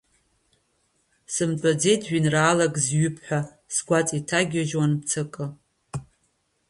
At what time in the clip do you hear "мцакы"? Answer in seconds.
4.99-5.45